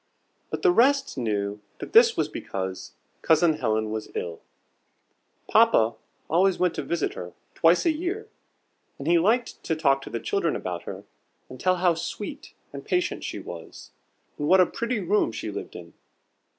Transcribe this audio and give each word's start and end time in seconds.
But 0.49 0.63
the 0.63 0.71
rest 0.71 1.15
knew 1.15 1.61
that 1.77 1.93
this 1.93 2.17
was 2.17 2.27
because 2.27 2.93
Cousin 3.21 3.57
Helen 3.59 3.91
was 3.91 4.09
ill. 4.15 4.41
Papa 5.47 5.93
always 6.27 6.57
went 6.57 6.73
to 6.73 6.81
visit 6.81 7.13
her 7.13 7.33
twice 7.53 7.85
a 7.85 7.91
year, 7.91 8.27
and 8.97 9.07
he 9.07 9.19
liked 9.19 9.63
to 9.63 9.75
talk 9.75 10.01
to 10.01 10.09
the 10.09 10.19
children 10.19 10.55
about 10.55 10.85
her, 10.85 11.03
and 11.49 11.59
tell 11.59 11.75
how 11.75 11.93
sweet 11.93 12.55
and 12.73 12.83
patient 12.83 13.23
she 13.23 13.37
was, 13.37 13.91
and 14.39 14.47
what 14.47 14.59
a 14.59 14.65
pretty 14.65 14.99
room 14.99 15.31
she 15.31 15.51
lived 15.51 15.75
in. 15.75 15.93